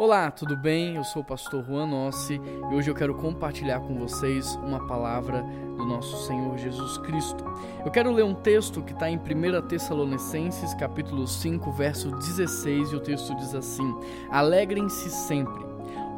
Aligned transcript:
Olá, 0.00 0.30
tudo 0.30 0.56
bem? 0.56 0.96
Eu 0.96 1.04
sou 1.04 1.20
o 1.20 1.24
pastor 1.24 1.62
Juan 1.62 1.84
Nossi 1.84 2.40
e 2.70 2.74
hoje 2.74 2.90
eu 2.90 2.94
quero 2.94 3.14
compartilhar 3.14 3.80
com 3.80 3.98
vocês 3.98 4.56
uma 4.64 4.86
palavra 4.86 5.44
do 5.76 5.84
nosso 5.84 6.26
Senhor 6.26 6.56
Jesus 6.56 6.96
Cristo. 6.96 7.44
Eu 7.84 7.90
quero 7.90 8.10
ler 8.10 8.24
um 8.24 8.32
texto 8.32 8.80
que 8.80 8.94
está 8.94 9.10
em 9.10 9.18
1 9.18 9.68
Tessalonicenses, 9.68 10.72
capítulo 10.72 11.26
5, 11.28 11.70
verso 11.72 12.10
16, 12.12 12.92
e 12.92 12.96
o 12.96 13.00
texto 13.00 13.36
diz 13.36 13.54
assim: 13.54 13.94
Alegrem-se 14.30 15.10
sempre, 15.10 15.62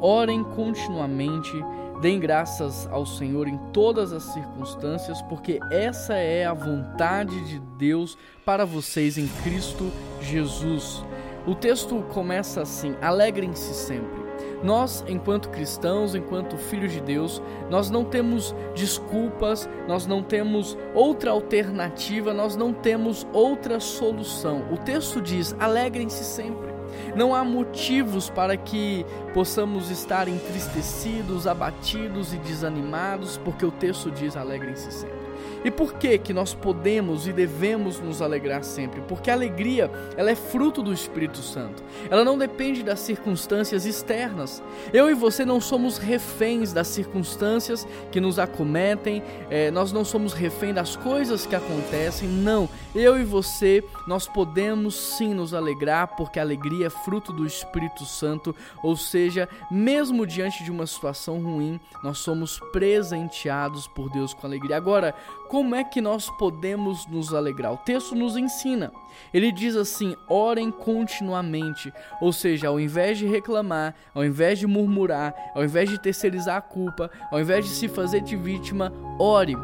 orem 0.00 0.44
continuamente, 0.44 1.52
deem 2.00 2.20
graças 2.20 2.86
ao 2.86 3.04
Senhor 3.04 3.48
em 3.48 3.58
todas 3.72 4.12
as 4.12 4.22
circunstâncias, 4.22 5.20
porque 5.22 5.58
essa 5.72 6.14
é 6.14 6.46
a 6.46 6.54
vontade 6.54 7.48
de 7.48 7.58
Deus 7.58 8.16
para 8.44 8.64
vocês 8.64 9.18
em 9.18 9.26
Cristo 9.42 9.90
Jesus. 10.20 11.04
O 11.46 11.54
texto 11.54 12.02
começa 12.12 12.62
assim: 12.62 12.94
alegrem-se 13.00 13.74
sempre. 13.74 14.22
Nós, 14.62 15.04
enquanto 15.08 15.48
cristãos, 15.48 16.14
enquanto 16.14 16.56
filhos 16.56 16.92
de 16.92 17.00
Deus, 17.00 17.42
nós 17.68 17.90
não 17.90 18.04
temos 18.04 18.54
desculpas, 18.74 19.68
nós 19.88 20.06
não 20.06 20.22
temos 20.22 20.78
outra 20.94 21.32
alternativa, 21.32 22.32
nós 22.32 22.54
não 22.54 22.72
temos 22.72 23.26
outra 23.32 23.80
solução. 23.80 24.64
O 24.70 24.76
texto 24.76 25.20
diz: 25.20 25.54
alegrem-se 25.58 26.24
sempre. 26.24 26.70
Não 27.16 27.34
há 27.34 27.42
motivos 27.42 28.30
para 28.30 28.56
que 28.56 29.04
possamos 29.34 29.90
estar 29.90 30.28
entristecidos, 30.28 31.46
abatidos 31.46 32.32
e 32.32 32.38
desanimados, 32.38 33.38
porque 33.38 33.66
o 33.66 33.72
texto 33.72 34.10
diz: 34.10 34.36
alegrem-se 34.36 34.92
sempre. 34.92 35.21
E 35.64 35.70
por 35.70 35.94
que 35.94 36.18
que 36.18 36.32
nós 36.32 36.54
podemos 36.54 37.26
e 37.26 37.32
devemos 37.32 38.00
nos 38.00 38.20
alegrar 38.20 38.64
sempre? 38.64 39.00
Porque 39.02 39.30
a 39.30 39.34
alegria, 39.34 39.90
ela 40.16 40.30
é 40.30 40.34
fruto 40.34 40.82
do 40.82 40.92
Espírito 40.92 41.38
Santo. 41.38 41.82
Ela 42.10 42.24
não 42.24 42.36
depende 42.36 42.82
das 42.82 43.00
circunstâncias 43.00 43.86
externas. 43.86 44.62
Eu 44.92 45.10
e 45.10 45.14
você 45.14 45.44
não 45.44 45.60
somos 45.60 45.98
reféns 45.98 46.72
das 46.72 46.88
circunstâncias 46.88 47.86
que 48.10 48.20
nos 48.20 48.38
acometem, 48.38 49.22
é, 49.50 49.70
nós 49.70 49.92
não 49.92 50.04
somos 50.04 50.32
refém 50.32 50.72
das 50.74 50.96
coisas 50.96 51.46
que 51.46 51.54
acontecem, 51.54 52.28
não. 52.28 52.68
Eu 52.94 53.18
e 53.18 53.24
você, 53.24 53.84
nós 54.06 54.26
podemos 54.26 54.94
sim 54.94 55.34
nos 55.34 55.54
alegrar, 55.54 56.16
porque 56.16 56.38
a 56.38 56.42
alegria 56.42 56.86
é 56.86 56.90
fruto 56.90 57.32
do 57.32 57.46
Espírito 57.46 58.04
Santo, 58.04 58.54
ou 58.82 58.96
seja, 58.96 59.48
mesmo 59.70 60.26
diante 60.26 60.64
de 60.64 60.70
uma 60.70 60.86
situação 60.86 61.40
ruim, 61.40 61.80
nós 62.02 62.18
somos 62.18 62.60
presenteados 62.72 63.86
por 63.86 64.10
Deus 64.10 64.34
com 64.34 64.46
alegria. 64.46 64.76
Agora, 64.76 65.14
como 65.48 65.74
é 65.74 65.84
que 65.84 66.00
nós 66.00 66.30
podemos 66.38 67.06
nos 67.06 67.34
alegrar? 67.34 67.74
O 67.74 67.78
texto 67.78 68.14
nos 68.14 68.36
ensina. 68.36 68.90
Ele 69.34 69.52
diz 69.52 69.76
assim: 69.76 70.16
orem 70.28 70.70
continuamente. 70.70 71.92
Ou 72.20 72.32
seja, 72.32 72.68
ao 72.68 72.80
invés 72.80 73.18
de 73.18 73.26
reclamar, 73.26 73.94
ao 74.14 74.24
invés 74.24 74.58
de 74.58 74.66
murmurar, 74.66 75.34
ao 75.54 75.64
invés 75.64 75.90
de 75.90 76.00
terceirizar 76.00 76.56
a 76.56 76.62
culpa, 76.62 77.10
ao 77.30 77.40
invés 77.40 77.66
de 77.66 77.70
se 77.72 77.88
fazer 77.88 78.22
de 78.22 78.36
vítima, 78.36 78.92
ore 79.18 79.54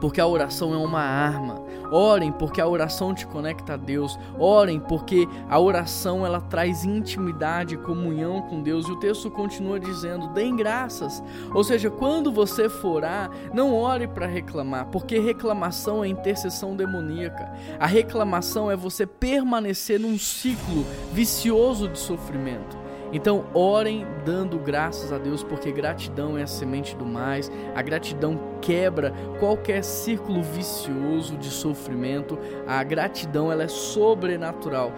porque 0.00 0.20
a 0.20 0.26
oração 0.26 0.74
é 0.74 0.76
uma 0.76 1.00
arma. 1.00 1.64
Orem 1.90 2.32
porque 2.32 2.60
a 2.60 2.66
oração 2.66 3.14
te 3.14 3.26
conecta 3.26 3.74
a 3.74 3.76
Deus. 3.76 4.18
Orem 4.38 4.80
porque 4.80 5.28
a 5.48 5.58
oração 5.60 6.26
ela 6.26 6.40
traz 6.40 6.84
intimidade, 6.84 7.76
comunhão 7.76 8.42
com 8.42 8.62
Deus. 8.62 8.88
E 8.88 8.92
o 8.92 8.98
texto 8.98 9.30
continua 9.30 9.78
dizendo: 9.78 10.28
"Deem 10.28 10.56
graças". 10.56 11.22
Ou 11.54 11.62
seja, 11.62 11.90
quando 11.90 12.32
você 12.32 12.68
for 12.68 12.96
orar, 12.96 13.30
não 13.52 13.74
ore 13.74 14.08
para 14.08 14.26
reclamar, 14.26 14.86
porque 14.86 15.18
reclamação 15.18 16.02
é 16.02 16.08
intercessão 16.08 16.74
demoníaca. 16.74 17.52
A 17.78 17.86
reclamação 17.86 18.70
é 18.70 18.76
você 18.76 19.06
permanecer 19.06 20.00
num 20.00 20.18
ciclo 20.18 20.84
vicioso 21.12 21.88
de 21.88 21.98
sofrimento. 21.98 22.85
Então, 23.12 23.44
orem 23.54 24.06
dando 24.24 24.58
graças 24.58 25.12
a 25.12 25.18
Deus, 25.18 25.42
porque 25.42 25.70
gratidão 25.70 26.36
é 26.36 26.42
a 26.42 26.46
semente 26.46 26.96
do 26.96 27.06
mais. 27.06 27.50
A 27.74 27.82
gratidão 27.82 28.38
quebra 28.60 29.12
qualquer 29.38 29.84
círculo 29.84 30.42
vicioso 30.42 31.36
de 31.36 31.48
sofrimento. 31.48 32.38
A 32.66 32.82
gratidão 32.82 33.50
ela 33.50 33.62
é 33.62 33.68
sobrenatural, 33.68 34.92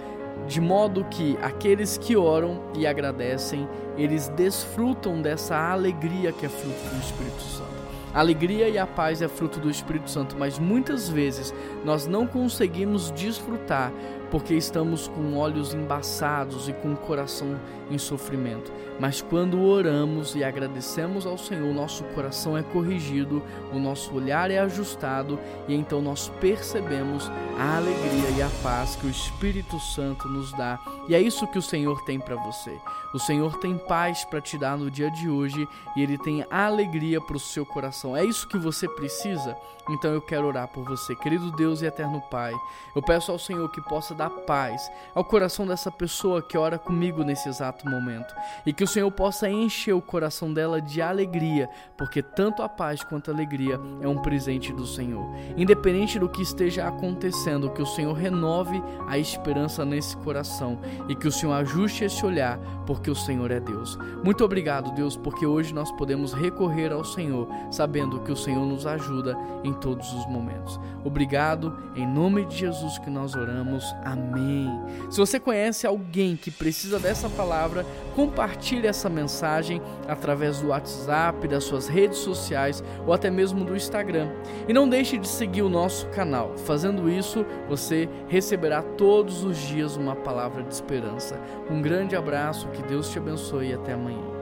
de 0.46 0.60
modo 0.60 1.04
que 1.04 1.38
aqueles 1.42 1.98
que 1.98 2.16
oram 2.16 2.62
e 2.74 2.86
agradecem, 2.86 3.68
eles 3.96 4.28
desfrutam 4.28 5.20
dessa 5.20 5.56
alegria 5.56 6.32
que 6.32 6.46
é 6.46 6.48
fruto 6.48 6.94
do 6.94 7.00
Espírito 7.00 7.42
Santo. 7.42 7.68
A 8.14 8.20
alegria 8.20 8.68
e 8.68 8.78
a 8.78 8.86
paz 8.86 9.20
é 9.20 9.28
fruto 9.28 9.60
do 9.60 9.70
Espírito 9.70 10.10
Santo, 10.10 10.34
mas 10.38 10.58
muitas 10.58 11.08
vezes 11.08 11.54
nós 11.84 12.06
não 12.06 12.26
conseguimos 12.26 13.10
desfrutar 13.10 13.92
porque 14.30 14.54
estamos 14.54 15.08
com 15.08 15.36
olhos 15.36 15.74
embaçados 15.74 16.68
e 16.68 16.72
com 16.72 16.92
o 16.92 16.96
coração 16.96 17.58
em 17.90 17.98
sofrimento. 17.98 18.70
Mas 18.98 19.22
quando 19.22 19.62
oramos 19.62 20.34
e 20.34 20.42
agradecemos 20.42 21.24
ao 21.24 21.38
Senhor, 21.38 21.72
nosso 21.72 22.04
coração 22.04 22.56
é 22.56 22.62
corrigido, 22.62 23.42
o 23.72 23.78
nosso 23.78 24.14
olhar 24.14 24.50
é 24.50 24.58
ajustado 24.58 25.38
e 25.66 25.74
então 25.74 26.02
nós 26.02 26.28
percebemos 26.40 27.30
a 27.58 27.76
alegria 27.76 28.30
e 28.36 28.42
a 28.42 28.50
paz 28.62 28.96
que 28.96 29.06
o 29.06 29.10
Espírito 29.10 29.78
Santo 29.78 30.28
nos 30.28 30.52
dá. 30.52 30.78
E 31.08 31.14
é 31.14 31.20
isso 31.20 31.46
que 31.46 31.58
o 31.58 31.62
Senhor 31.62 32.04
tem 32.04 32.18
para 32.18 32.36
você. 32.36 32.76
O 33.14 33.18
Senhor 33.18 33.56
tem 33.58 33.78
paz 33.78 34.24
para 34.24 34.40
te 34.40 34.58
dar 34.58 34.76
no 34.76 34.90
dia 34.90 35.10
de 35.10 35.28
hoje 35.28 35.66
e 35.96 36.02
ele 36.02 36.18
tem 36.18 36.44
alegria 36.50 37.20
para 37.20 37.36
o 37.36 37.40
seu 37.40 37.64
coração. 37.64 38.16
É 38.16 38.24
isso 38.24 38.48
que 38.48 38.58
você 38.58 38.88
precisa? 38.88 39.56
Então 39.88 40.12
eu 40.12 40.20
quero 40.20 40.46
orar 40.46 40.68
por 40.68 40.84
você, 40.84 41.14
querido 41.16 41.50
Deus 41.52 41.80
e 41.80 41.86
eterno 41.86 42.20
Pai. 42.30 42.52
Eu 42.94 43.02
peço 43.02 43.32
ao 43.32 43.38
Senhor 43.38 43.70
que 43.70 43.80
possa 43.80 44.14
dar 44.18 44.30
paz 44.30 44.90
ao 45.14 45.24
coração 45.24 45.64
dessa 45.64 45.90
pessoa 45.90 46.42
que 46.42 46.58
ora 46.58 46.76
comigo 46.76 47.22
nesse 47.22 47.48
exato 47.48 47.88
momento 47.88 48.34
e 48.66 48.72
que 48.72 48.82
o 48.82 48.88
Senhor 48.88 49.10
possa 49.12 49.48
encher 49.48 49.94
o 49.94 50.02
coração 50.02 50.52
dela 50.52 50.82
de 50.82 51.00
alegria, 51.00 51.70
porque 51.96 52.20
tanto 52.20 52.62
a 52.62 52.68
paz 52.68 53.02
quanto 53.02 53.30
a 53.30 53.34
alegria 53.34 53.80
é 54.02 54.08
um 54.08 54.18
presente 54.18 54.72
do 54.72 54.86
Senhor. 54.86 55.24
Independente 55.56 56.18
do 56.18 56.28
que 56.28 56.42
esteja 56.42 56.86
acontecendo, 56.88 57.70
que 57.70 57.80
o 57.80 57.86
Senhor 57.86 58.12
renove 58.12 58.82
a 59.06 59.16
esperança 59.16 59.84
nesse 59.84 60.16
coração 60.16 60.80
e 61.08 61.14
que 61.14 61.28
o 61.28 61.32
Senhor 61.32 61.52
ajuste 61.52 62.04
esse 62.04 62.26
olhar, 62.26 62.58
porque 62.86 63.10
o 63.10 63.14
Senhor 63.14 63.50
é 63.50 63.60
Deus. 63.60 63.96
Muito 64.24 64.44
obrigado, 64.44 64.92
Deus, 64.94 65.16
porque 65.16 65.46
hoje 65.46 65.72
nós 65.72 65.92
podemos 65.92 66.32
recorrer 66.32 66.92
ao 66.92 67.04
Senhor, 67.04 67.48
sabendo 67.70 68.20
que 68.20 68.32
o 68.32 68.36
Senhor 68.36 68.66
nos 68.66 68.86
ajuda 68.86 69.38
em 69.62 69.72
todos 69.72 70.12
os 70.12 70.26
momentos. 70.26 70.80
Obrigado, 71.04 71.76
em 71.94 72.06
nome 72.06 72.44
de 72.44 72.56
Jesus 72.56 72.98
que 72.98 73.10
nós 73.10 73.34
oramos. 73.34 73.84
Amém. 74.12 74.70
Se 75.10 75.18
você 75.18 75.38
conhece 75.38 75.86
alguém 75.86 76.34
que 76.34 76.50
precisa 76.50 76.98
dessa 76.98 77.28
palavra, 77.28 77.84
compartilhe 78.14 78.86
essa 78.86 79.10
mensagem 79.10 79.82
através 80.06 80.60
do 80.60 80.68
WhatsApp, 80.68 81.46
das 81.46 81.64
suas 81.64 81.88
redes 81.88 82.18
sociais 82.18 82.82
ou 83.06 83.12
até 83.12 83.30
mesmo 83.30 83.64
do 83.66 83.76
Instagram. 83.76 84.30
E 84.66 84.72
não 84.72 84.88
deixe 84.88 85.18
de 85.18 85.28
seguir 85.28 85.60
o 85.60 85.68
nosso 85.68 86.06
canal. 86.08 86.56
Fazendo 86.56 87.10
isso, 87.10 87.44
você 87.68 88.08
receberá 88.28 88.80
todos 88.80 89.44
os 89.44 89.58
dias 89.58 89.94
uma 89.94 90.16
palavra 90.16 90.62
de 90.62 90.72
esperança. 90.72 91.38
Um 91.70 91.82
grande 91.82 92.16
abraço, 92.16 92.68
que 92.68 92.82
Deus 92.82 93.10
te 93.10 93.18
abençoe 93.18 93.68
e 93.68 93.74
até 93.74 93.92
amanhã. 93.92 94.37